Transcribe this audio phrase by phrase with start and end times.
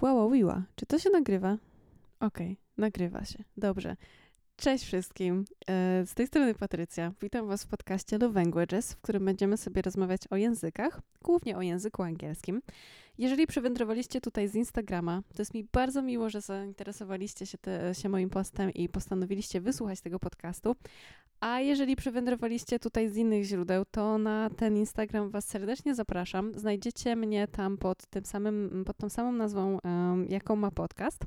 [0.00, 0.62] Łaławiła.
[0.76, 1.56] Czy to się nagrywa?
[2.20, 3.44] Okej, nagrywa się.
[3.56, 3.96] Dobrze.
[4.56, 5.44] Cześć wszystkim.
[5.68, 7.12] E, Z tej strony Patrycja.
[7.20, 11.62] Witam Was w podcaście Love Languages, w którym będziemy sobie rozmawiać o językach, głównie o
[11.62, 12.62] języku angielskim.
[13.18, 18.08] Jeżeli przywędrowaliście tutaj z Instagrama, to jest mi bardzo miło, że zainteresowaliście się, te, się
[18.08, 20.76] moim postem i postanowiliście wysłuchać tego podcastu.
[21.40, 26.52] A jeżeli przywędrowaliście tutaj z innych źródeł, to na ten Instagram Was serdecznie zapraszam.
[26.54, 29.78] Znajdziecie mnie tam pod, tym samym, pod tą samą nazwą,
[30.28, 31.24] jaką ma podcast.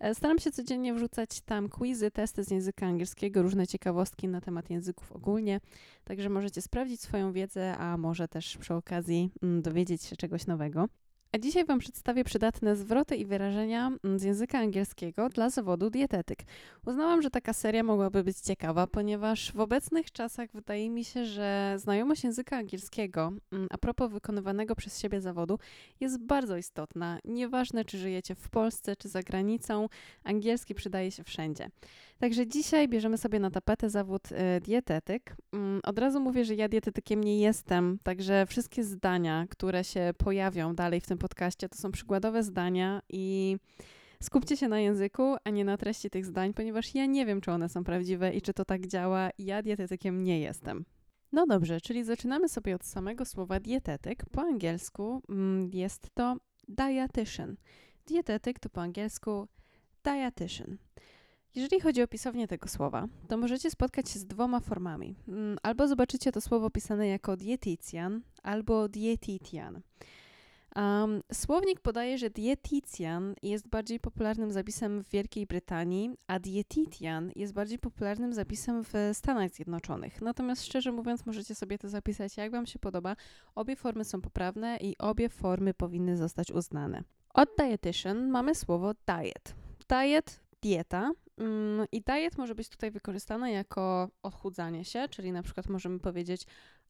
[0.00, 4.70] E, Staram się codziennie wrzucać tam quizy, testy z języka angielskiego, różne ciekawostki na temat
[4.70, 5.60] języków ogólnie.
[6.04, 10.88] Także możecie sprawdzić swoją wiedzę, a może też przy okazji mm, dowiedzieć się czegoś nowego.
[11.32, 16.38] A dzisiaj Wam przedstawię przydatne zwroty i wyrażenia mm, z języka angielskiego dla zawodu dietetyk.
[16.86, 21.74] Uznałam, że taka seria mogłaby być ciekawa, ponieważ w obecnych czasach wydaje mi się, że
[21.76, 25.58] znajomość języka angielskiego, mm, a propos wykonywanego przez siebie zawodu,
[26.00, 27.18] jest bardzo istotna.
[27.24, 29.88] Nieważne, czy żyjecie w Polsce, czy za granicą,
[30.24, 31.70] angielski przydaje się wszędzie.
[32.18, 35.36] Także dzisiaj bierzemy sobie na tapetę zawód y, dietetyk.
[35.52, 40.74] Mm, Od razu mówię, że ja dietetykiem nie jestem, także wszystkie zdania, które się pojawią
[40.74, 43.56] dalej w tym podcaście, to są przykładowe zdania i
[44.22, 47.52] skupcie się na języku, a nie na treści tych zdań, ponieważ ja nie wiem, czy
[47.52, 49.30] one są prawdziwe i czy to tak działa.
[49.38, 50.84] Ja dietetykiem nie jestem.
[51.32, 54.24] No dobrze, czyli zaczynamy sobie od samego słowa dietetyk.
[54.32, 56.36] Po angielsku mm, jest to
[56.68, 57.56] dietitian.
[58.06, 59.48] Dietetyk to po angielsku
[60.04, 60.78] dietitian.
[61.54, 65.14] Jeżeli chodzi o pisownię tego słowa, to możecie spotkać się z dwoma formami.
[65.28, 69.80] Mm, Albo zobaczycie to słowo pisane jako dietitian, albo dietitian.
[70.76, 77.52] Um, słownik podaje, że dietitian jest bardziej popularnym zapisem w Wielkiej Brytanii, a dietitian jest
[77.52, 80.22] bardziej popularnym zapisem w Stanach Zjednoczonych.
[80.22, 83.16] Natomiast szczerze mówiąc, możecie sobie to zapisać jak Wam się podoba.
[83.54, 87.02] Obie formy są poprawne i obie formy powinny zostać uznane.
[87.34, 89.54] Od dietitian mamy słowo diet.
[89.88, 91.12] Diet, dieta.
[91.38, 96.46] Mm, I diet może być tutaj wykorzystane jako odchudzanie się, czyli na przykład możemy powiedzieć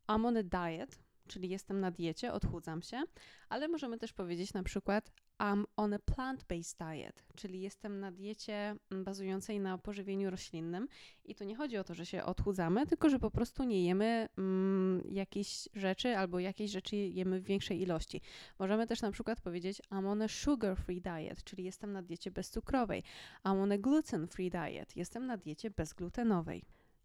[0.08, 0.98] I'm on a diet,
[1.28, 3.02] czyli jestem na diecie, odchudzam się,
[3.48, 8.76] ale możemy też powiedzieć na przykład I'm on a plant-based diet, czyli jestem na diecie
[8.90, 10.88] mm, bazującej na pożywieniu roślinnym
[11.24, 14.28] i tu nie chodzi o to, że się odchudzamy, tylko że po prostu nie jemy
[14.38, 15.02] mm,
[15.74, 18.20] rzeczy albo jakieś rzeczy jemy w większej ilości.
[18.58, 23.02] Możemy też na przykład powiedzieć I'm on a sugar-free diet, czyli jestem na diecie bezcukrowej.
[23.44, 26.62] I'm on a gluten-free diet, jestem na diecie bezglutenowej.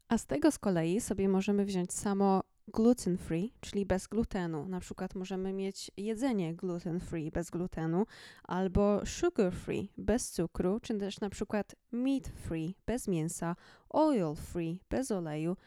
[0.08, 4.68] A z tego z kolei sobie możemy wziąć samo gluten free, czyli bez glutenu.
[4.68, 8.06] Na przykład możemy mieć jedzenie gluten free, bez glutenu,
[8.44, 13.56] albo sugar free, bez cukru, czy też na przykład meat free, bez mięsa,
[13.90, 15.58] oil free, bez oleju,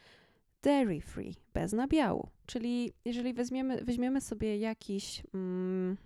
[0.62, 2.28] dairy free, bez nabiału.
[2.46, 5.96] Czyli jeżeli weźmiemy, weźmiemy sobie jakiś, mm,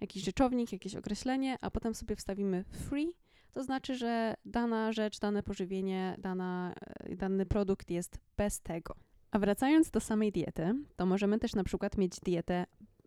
[0.00, 3.12] jakiś rzeczownik, jakieś określenie, a potem sobie wstawimy free,
[3.52, 8.94] to znaczy, że dana rzecz, dane pożywienie, dana, e, dany produkt jest bez tego.
[9.32, 12.66] A wracając do samej diety, to możemy też na przykład mieć dietę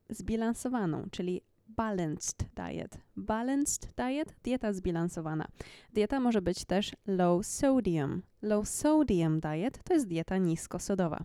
[0.09, 2.97] zbilansowaną, czyli balanced diet.
[3.15, 5.47] Balanced diet, dieta zbilansowana.
[5.93, 8.21] Dieta może być też low sodium.
[8.41, 11.23] Low sodium diet to jest dieta niskosodowa.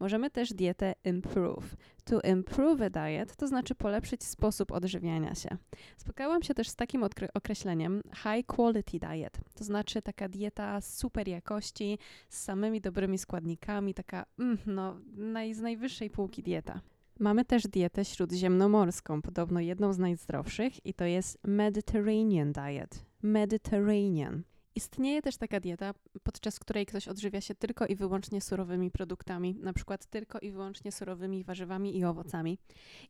[0.00, 1.76] Możemy też dietę improve.
[2.04, 5.48] To improve a diet to znaczy polepszyć sposób odżywiania się.
[5.96, 11.98] Spotkałam się też z takim określeniem high quality diet, to znaczy taka dieta super jakości,
[12.28, 16.80] z samymi dobrymi składnikami, taka mm, no, naj, z najwyższej półki dieta.
[17.18, 23.04] Mamy też dietę śródziemnomorską, podobno jedną z najzdrowszych i to jest Mediterranean diet.
[23.22, 24.42] Mediterranean.
[24.76, 29.72] Istnieje też taka dieta, podczas której ktoś odżywia się tylko i wyłącznie surowymi produktami, na
[29.72, 32.58] przykład tylko i wyłącznie surowymi warzywami i owocami.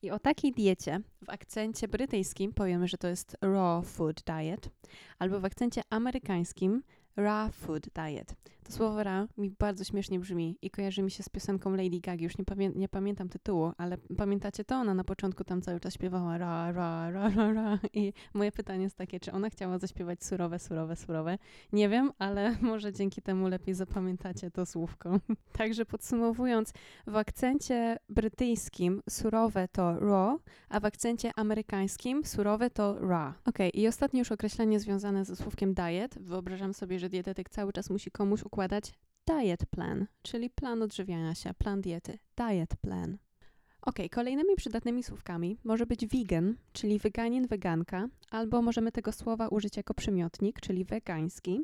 [0.02, 4.70] I o takiej diecie w akcencie brytyjskim powiemy, że to jest raw food diet,
[5.18, 6.82] albo w akcencie amerykańskim
[7.16, 8.34] raw food diet.
[8.66, 12.22] To słowo raw mi bardzo śmiesznie brzmi i kojarzy mi się z piosenką Lady Gaga.
[12.24, 14.76] Już nie, pamię- nie pamiętam tytułu, ale pamiętacie to?
[14.76, 17.78] Ona na początku tam cały czas śpiewała ra, ra, ra, ra, ra.
[17.92, 21.38] I moje pytanie jest takie, czy ona chciała zaśpiewać surowe, surowe, surowe?
[21.72, 25.20] Nie wiem, ale może dzięki temu lepiej zapamiętacie to słówko.
[25.58, 26.72] Także podsumowując,
[27.06, 33.34] w akcencie brytyjskim surowe to raw, a w akcencie amerykańskim surowe to raw.
[33.44, 36.18] Ok, i ostatnie już określenie związane ze słówkiem diet.
[36.18, 38.55] Wyobrażam sobie, że dietetyk cały czas musi komuś układać
[39.26, 43.18] diet plan, czyli plan odżywiania się, plan diety, diet plan.
[43.82, 49.76] Ok, kolejnymi przydatnymi słówkami może być vegan, czyli weganin, weganka, albo możemy tego słowa użyć
[49.76, 51.60] jako przymiotnik, czyli wegański.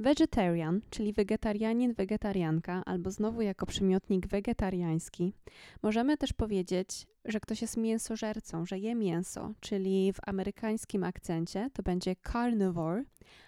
[0.00, 5.32] Vegetarian, czyli wegetarianin, wegetarianka, albo znowu jako przymiotnik wegetariański.
[5.82, 11.82] Możemy też powiedzieć, że ktoś jest mięsożercą, że je mięso, czyli w amerykańskim akcencie to
[11.82, 13.04] będzie carnivore,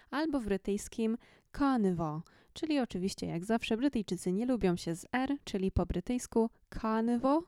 [0.09, 1.17] albo w brytyjskim
[1.57, 2.21] carnivore,
[2.53, 6.49] czyli oczywiście jak zawsze Brytyjczycy nie lubią się z R, czyli po brytyjsku
[6.81, 7.45] carnivore,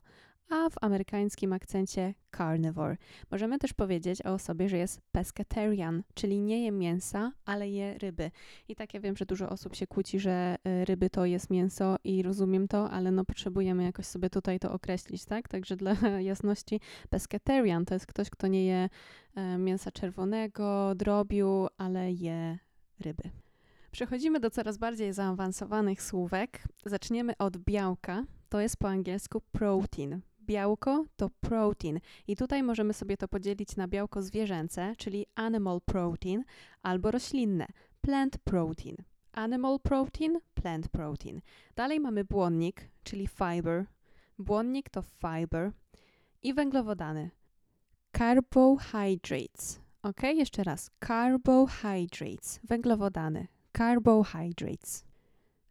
[0.49, 2.97] a w amerykańskim akcencie carnivore.
[3.31, 8.31] Możemy też powiedzieć o osobie, że jest pescatarian, czyli nie je mięsa, ale je ryby.
[8.67, 11.95] I tak ja wiem, że dużo osób się kłóci, że y, ryby to jest mięso
[12.03, 15.47] i rozumiem to, ale no potrzebujemy jakoś sobie tutaj to określić, tak?
[15.47, 16.79] Także dla jasności,
[17.09, 18.89] pescatarian to jest ktoś, kto nie je
[19.35, 22.57] e, mięsa czerwonego, drobiu, ale je
[22.99, 23.42] ryby.
[23.93, 26.63] Przechodzimy do coraz bardziej zaawansowanych słówek.
[26.85, 28.23] Zaczniemy od białka.
[28.49, 31.99] To jest po angielsku protein białko to protein.
[32.27, 36.43] I tutaj możemy sobie to podzielić na białko zwierzęce, czyli animal protein,
[36.81, 37.67] albo roślinne,
[38.01, 38.95] plant protein.
[39.31, 41.41] Animal protein, plant protein.
[41.75, 43.85] Dalej mamy błonnik, czyli fiber.
[44.39, 45.71] Błonnik to fiber.
[46.41, 47.29] I węglowodany.
[48.17, 49.79] Carbohydrates.
[50.03, 50.91] Ok, jeszcze raz.
[51.07, 52.59] Carbohydrates.
[52.63, 53.47] Węglowodany.
[53.77, 55.05] Carbohydrates.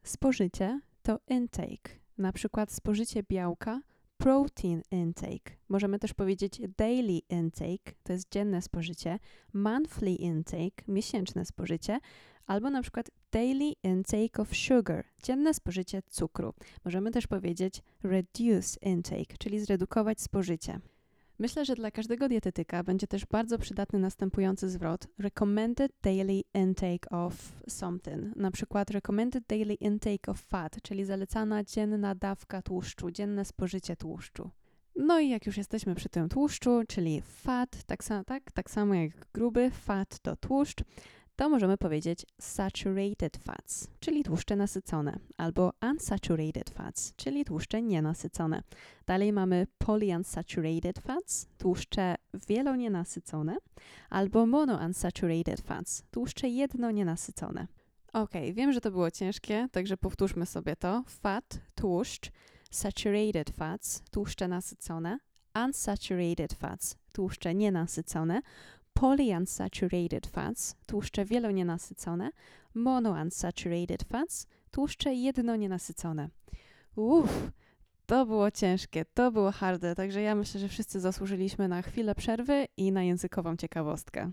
[0.03, 1.91] Spożycie to intake.
[2.19, 3.81] Na przykład spożycie białka
[4.19, 5.57] protein intake.
[5.69, 9.19] Możemy też powiedzieć daily intake, to jest dzienne spożycie,
[9.53, 11.99] monthly intake, miesięczne spożycie,
[12.47, 16.55] albo na przykład daily intake of sugar, dzienne spożycie cukru.
[16.85, 20.81] Możemy też powiedzieć reduce intake, czyli zredukować spożycie.
[21.38, 27.62] Myślę, że dla każdego dietetyka będzie też bardzo przydatny następujący zwrot recommended daily intake of
[27.69, 28.37] something.
[28.37, 34.50] Na przykład recommended daily intake of fat, czyli zalecana dzienna dawka tłuszczu, dzienne spożycie tłuszczu.
[34.96, 39.11] No i jak już jesteśmy przy tym tłuszczu, czyli fat, tak, tak, tak samo jak
[39.34, 40.84] gruby, fat to tłuszcz,
[41.37, 48.62] to możemy powiedzieć saturated fats, czyli tłuszcze nasycone, albo unsaturated fats, czyli tłuszcze nienasycone.
[49.06, 52.14] Dalej mamy polyunsaturated fats, tłuszcze
[52.49, 53.56] wielonienasycone,
[54.11, 57.67] albo monounsaturated fats, tłuszcze jednonienasycone.
[58.12, 61.05] Ok, wiem, że to było ciężkie, także powtórzmy sobie to.
[61.06, 62.31] Fat, tłuszcz,
[62.70, 65.19] saturated fats, tłuszcze nasycone,
[65.55, 68.43] unsaturated fats, tłuszcze nienasycone,
[68.93, 72.31] polyunsaturated fats, tłuszcze wielonienasycone,
[72.75, 76.29] monounsaturated fats, tłuszcze jednonienasycone.
[76.97, 77.50] Uff,
[78.06, 82.67] to było ciężkie, to było harde, także ja myślę, że wszyscy zasłużyliśmy na chwilę przerwy
[82.77, 84.33] i na językową ciekawostkę.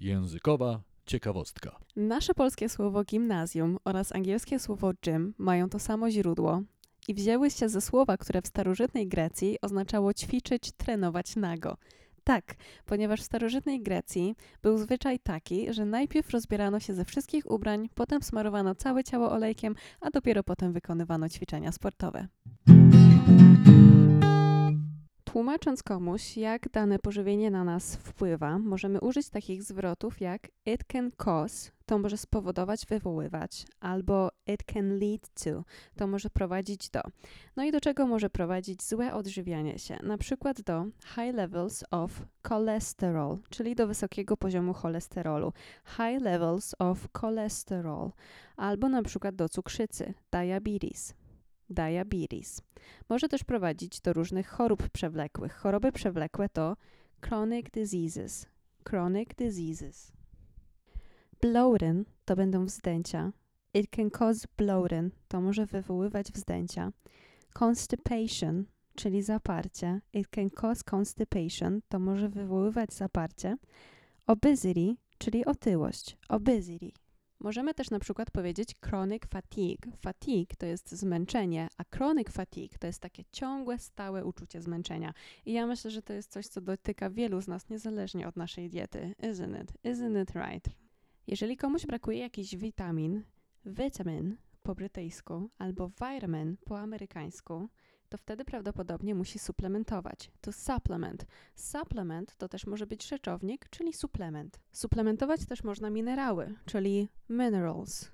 [0.00, 1.78] Językowa ciekawostka.
[1.96, 6.62] Nasze polskie słowo gimnazjum oraz angielskie słowo gym mają to samo źródło,
[7.08, 11.76] i wzięły się ze słowa, które w starożytnej Grecji oznaczało ćwiczyć, trenować nago.
[12.24, 12.54] Tak,
[12.86, 18.22] ponieważ w starożytnej Grecji był zwyczaj taki, że najpierw rozbierano się ze wszystkich ubrań, potem
[18.22, 22.28] smarowano całe ciało olejkiem, a dopiero potem wykonywano ćwiczenia sportowe.
[25.24, 31.10] Tłumacząc komuś, jak dane pożywienie na nas wpływa, możemy użyć takich zwrotów jak it can
[31.10, 35.64] cause, to może spowodować, wywoływać, albo it can lead to,
[35.96, 37.00] to może prowadzić do.
[37.56, 39.98] No i do czego może prowadzić złe odżywianie się?
[40.02, 40.84] Na przykład do
[41.14, 42.10] high levels of
[42.48, 45.52] cholesterol, czyli do wysokiego poziomu cholesterolu.
[45.86, 48.10] High levels of cholesterol,
[48.56, 51.14] albo na przykład do cukrzycy, diabetes
[51.70, 52.62] diabetes.
[53.08, 55.52] Może też prowadzić do różnych chorób przewlekłych.
[55.52, 56.76] Choroby przewlekłe to
[57.22, 58.46] chronic diseases.
[58.88, 60.12] Chronic diseases.
[61.40, 63.32] Bloating to będą wzdęcia.
[63.74, 66.92] It can cause bloating, to może wywoływać wzdęcia.
[67.60, 68.64] Constipation,
[68.94, 70.00] czyli zaparcie.
[70.12, 73.56] It can cause constipation, to może wywoływać zaparcie.
[74.26, 76.16] Obesity, czyli otyłość.
[76.28, 76.92] Obesity.
[77.40, 79.90] Możemy też na przykład powiedzieć chronic fatigue.
[79.96, 85.14] Fatigue to jest zmęczenie, a chronic fatigue to jest takie ciągłe, stałe uczucie zmęczenia.
[85.46, 88.70] I ja myślę, że to jest coś, co dotyka wielu z nas niezależnie od naszej
[88.70, 89.14] diety.
[89.22, 89.72] Isn't it?
[89.84, 90.83] Isn't it right?
[91.26, 93.22] Jeżeli komuś brakuje jakiś witamin,
[93.66, 97.68] vitamin po brytyjsku albo vitamin po amerykańsku,
[98.08, 100.30] to wtedy prawdopodobnie musi suplementować.
[100.40, 101.26] To supplement.
[101.54, 104.60] Supplement to też może być rzeczownik, czyli suplement.
[104.72, 108.10] Suplementować też można minerały, czyli minerals.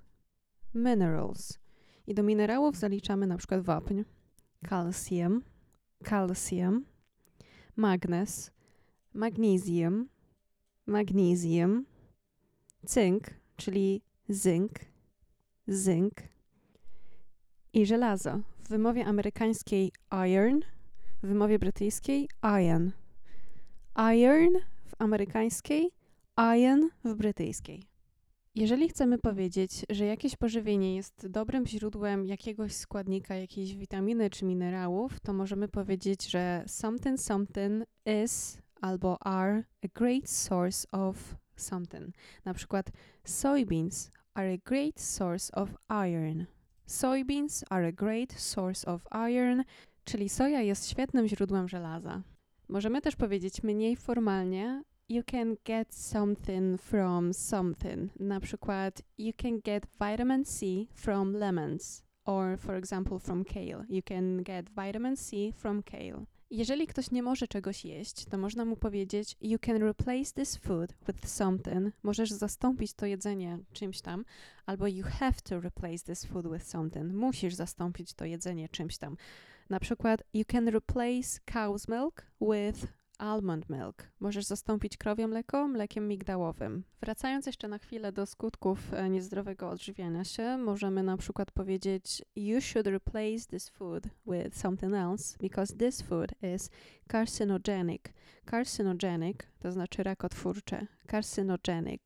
[0.75, 1.59] Minerals.
[2.07, 4.03] I do minerałów zaliczamy na przykład wapń,
[4.69, 5.43] calcium,
[6.05, 6.85] calcium,
[7.77, 8.51] magnez,
[9.15, 10.09] magnesium,
[10.87, 11.87] magnesium,
[12.87, 13.25] cynk,
[13.57, 14.73] czyli zinc,
[15.69, 16.13] zinc
[17.73, 19.93] i żelazo wymowie amerykańskiej
[20.27, 20.61] iron,
[21.23, 22.93] w wymowie brytyjskiej iron.
[24.15, 24.53] Iron
[24.87, 25.91] w amerykańskiej,
[26.37, 27.83] iron w brytyjskiej.
[28.55, 35.21] Jeżeli chcemy powiedzieć, że jakieś pożywienie jest dobrym źródłem jakiegoś składnika, jakiejś witaminy czy minerałów,
[35.21, 37.85] to możemy powiedzieć, że something something
[38.25, 42.15] is albo are a great source of something.
[42.45, 42.91] Na przykład
[43.25, 45.71] soybeans are a great source of
[46.07, 46.47] iron.
[46.87, 49.65] Soybeans are a great source of iron,
[50.05, 52.23] czyli soja jest świetnym źródłem żelaza.
[52.69, 58.21] Możemy też powiedzieć mniej formalnie, you can get something from something.
[58.21, 63.85] Na przykład, you can get vitamin C from lemons, or for example, from kale.
[63.89, 66.27] You can get vitamin C from kale.
[66.51, 70.95] Jeżeli ktoś nie może czegoś jeść, to można mu powiedzieć: You can replace this food
[71.09, 71.95] with something.
[72.03, 74.25] Możesz zastąpić to jedzenie czymś tam,
[74.67, 77.15] albo you have to replace this food with something.
[77.15, 79.17] Musisz zastąpić to jedzenie czymś tam.
[79.71, 84.07] Na przykład, you can replace cow's milk with almond milk.
[84.21, 86.85] Możesz zastąpić krowie mleko mlekiem migdałowym.
[87.01, 92.61] Wracając jeszcze na chwilę do skutków e, niezdrowego odżywiania się, możemy na przykład powiedzieć you
[92.61, 96.71] should replace this food with something else because this food is
[97.13, 98.03] carcinogenic.
[98.51, 100.87] Carcinogenic to znaczy rakotwórcze.
[101.11, 102.03] Carcinogenic.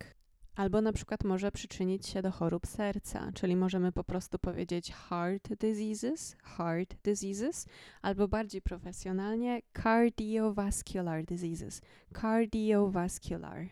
[0.57, 5.55] Albo na przykład może przyczynić się do chorób serca, czyli możemy po prostu powiedzieć heart
[5.55, 7.67] diseases, heart diseases,
[8.03, 11.81] albo bardziej profesjonalnie cardiovascular diseases,
[12.21, 13.69] cardiovascular.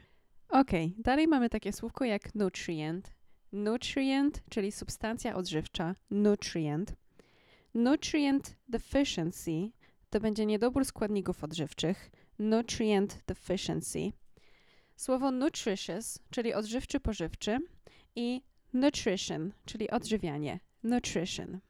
[0.49, 3.12] Ok, dalej mamy takie słówko jak nutrient.
[3.53, 6.95] Nutrient, czyli substancja odżywcza, nutrient.
[7.75, 9.71] Nutrient deficiency
[10.11, 14.12] to będzie niedobór składników odżywczych, nutrient deficiency.
[14.97, 17.59] Słowo nutritious, czyli odżywczy, pożywczy
[18.17, 21.61] i nutrition, czyli odżywianie, nutrition.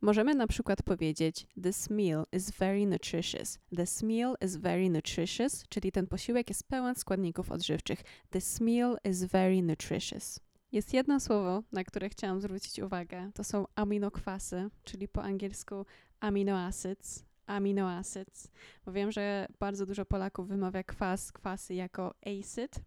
[0.00, 3.58] Możemy na przykład powiedzieć This meal is very nutritious.
[3.76, 8.02] This meal is very nutritious, czyli ten posiłek jest pełen składników odżywczych.
[8.30, 10.40] This meal is very nutritious.
[10.72, 13.30] Jest jedno słowo, na które chciałam zwrócić uwagę.
[13.34, 15.86] To są aminokwasy, czyli po angielsku
[16.20, 17.24] amino acids.
[17.46, 18.48] Amino acids,
[18.86, 22.80] bo wiem, że bardzo dużo Polaków wymawia kwas, kwasy jako acid,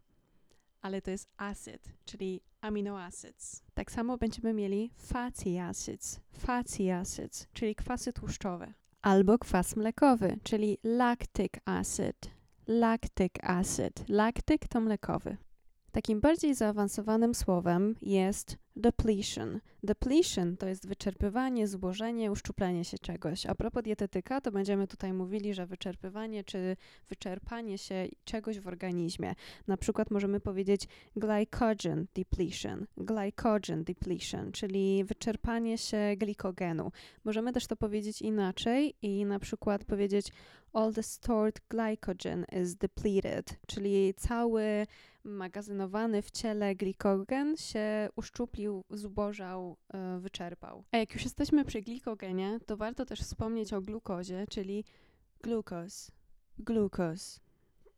[0.82, 3.64] ale to jest acid, czyli amino acids.
[3.74, 8.74] Tak samo będziemy mieli fatty acids, fatty acids, czyli kwasy tłuszczowe.
[9.02, 12.32] Albo kwas mlekowy, czyli lactic acid,
[12.68, 14.10] lactic acid.
[14.10, 15.38] Lactic to mlekowy.
[15.92, 19.60] Takim bardziej zaawansowanym słowem jest depletion.
[19.84, 23.46] Depletion to jest wyczerpywanie, złożenie, uszczuplenie się czegoś.
[23.46, 26.78] A propos dietetyka, to będziemy tutaj mówili, że wyczerpywanie czy
[27.10, 29.36] wyczerpanie się czegoś w organizmie.
[29.68, 36.92] Na przykład możemy powiedzieć glycogen depletion, glycogen depletion, czyli wyczerpanie się glikogenu.
[37.24, 40.32] Możemy też to powiedzieć inaczej i na przykład powiedzieć
[40.74, 44.86] all the stored glycogen is depleted, czyli cały
[45.24, 50.84] magazynowany w ciele glikogen się uszczuplił, zubożał, e, wyczerpał.
[50.92, 54.84] A jak już jesteśmy przy glikogenie, to warto też wspomnieć o glukozie, czyli
[55.44, 56.12] glucose,
[56.60, 57.40] glucose.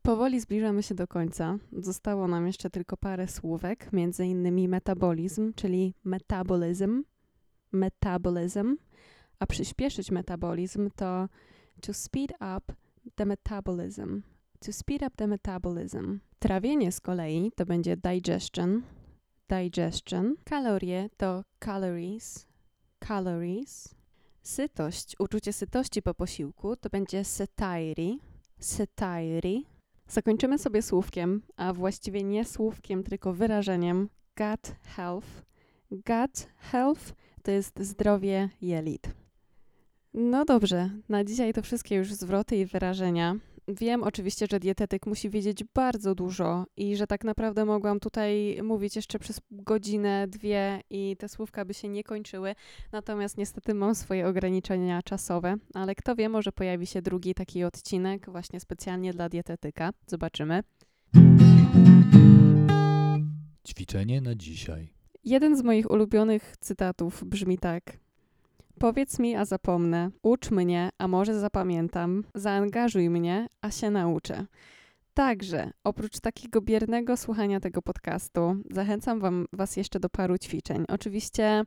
[0.02, 1.58] Powoli zbliżamy się do końca.
[1.72, 7.04] Zostało nam jeszcze tylko parę słówek, między innymi metabolizm, czyli metabolizm,
[7.72, 8.76] metabolizm,
[9.38, 11.28] a przyspieszyć metabolizm to
[11.80, 12.74] to speed up
[13.16, 14.22] the metabolism.
[14.60, 16.18] To speed up the metabolism.
[16.38, 18.82] Trawienie z kolei to będzie digestion,
[19.52, 20.34] digestion.
[20.44, 22.46] Kalorie to calories,
[23.08, 23.94] calories.
[24.42, 28.18] Sytość, uczucie sytości po posiłku to będzie satiety,
[28.58, 29.62] satiety.
[30.08, 35.42] Zakończymy sobie słówkiem, a właściwie nie słówkiem, tylko wyrażeniem gut health.
[35.90, 39.08] Gut health to jest zdrowie jelit.
[40.14, 43.36] No dobrze, na dzisiaj to wszystkie już zwroty i wyrażenia.
[43.68, 48.96] Wiem oczywiście, że dietetyk musi wiedzieć bardzo dużo i że tak naprawdę mogłam tutaj mówić
[48.96, 52.54] jeszcze przez godzinę, dwie i te słówka by się nie kończyły.
[52.92, 58.30] Natomiast niestety mam swoje ograniczenia czasowe, ale kto wie, może pojawi się drugi taki odcinek
[58.30, 59.90] właśnie specjalnie dla dietetyka.
[60.06, 60.62] Zobaczymy.
[63.68, 64.92] Ćwiczenie na dzisiaj.
[65.24, 68.01] Jeden z moich ulubionych cytatów brzmi tak:
[68.82, 70.10] Powiedz mi, a zapomnę.
[70.22, 72.24] Ucz mnie, a może zapamiętam.
[72.34, 74.46] Zaangażuj mnie, a się nauczę.
[75.14, 80.84] Także, oprócz takiego biernego słuchania tego podcastu, zachęcam wam, Was jeszcze do paru ćwiczeń.
[80.88, 81.62] Oczywiście,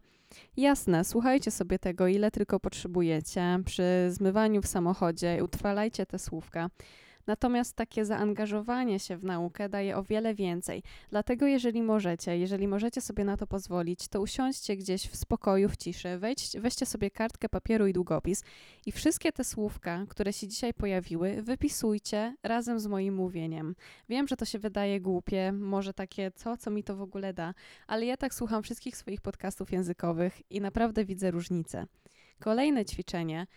[0.57, 6.69] jasne, słuchajcie sobie tego, ile tylko potrzebujecie przy zmywaniu w samochodzie, utrwalajcie te słówka.
[7.27, 10.83] Natomiast takie zaangażowanie się w naukę daje o wiele więcej.
[11.09, 15.77] Dlatego, jeżeli możecie, jeżeli możecie sobie na to pozwolić, to usiądźcie gdzieś w spokoju, w
[15.77, 18.43] ciszy, wejdź, weźcie sobie kartkę papieru i długopis
[18.85, 23.75] i wszystkie te słówka, które się dzisiaj pojawiły, wypisujcie razem z moim mówieniem.
[24.09, 27.53] Wiem, że to się wydaje głupie, może takie, co, co mi to w ogóle da,
[27.87, 31.85] ale ja tak słucham wszystkich swoich podcastów językowych i naprawdę widzę różnicę.
[32.39, 33.47] Kolejne ćwiczenie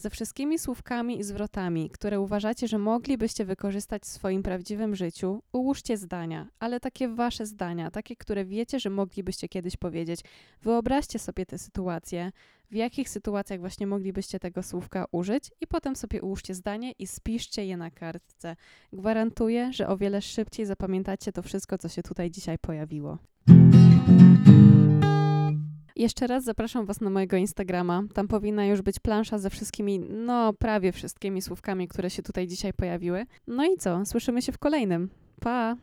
[0.00, 5.96] ze wszystkimi słówkami i zwrotami, które uważacie, że moglibyście wykorzystać w swoim prawdziwym życiu, ułóżcie
[5.96, 10.20] zdania, ale takie wasze zdania, takie, które wiecie, że moglibyście kiedyś powiedzieć.
[10.62, 12.32] Wyobraźcie sobie te sytuacje,
[12.70, 17.66] w jakich sytuacjach właśnie moglibyście tego słówka użyć i potem sobie ułóżcie zdanie i spiszcie
[17.66, 18.56] je na kartce.
[18.92, 23.18] Gwarantuję, że o wiele szybciej zapamiętacie to wszystko, co się tutaj dzisiaj pojawiło.
[25.96, 28.02] Jeszcze raz zapraszam Was na mojego Instagrama.
[28.14, 32.72] Tam powinna już być plansza ze wszystkimi, no prawie wszystkimi słówkami, które się tutaj dzisiaj
[32.72, 33.26] pojawiły.
[33.46, 34.06] No i co?
[34.06, 35.10] Słyszymy się w kolejnym.
[35.40, 35.76] Pa!